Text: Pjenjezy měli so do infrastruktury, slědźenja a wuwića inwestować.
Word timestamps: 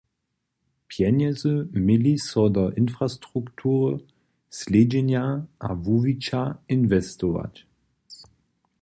Pjenjezy 0.87 1.55
měli 1.81 2.13
so 2.27 2.45
do 2.55 2.63
infrastruktury, 2.83 3.95
slědźenja 4.57 5.25
a 5.59 5.69
wuwića 5.83 6.41
inwestować. 6.75 7.55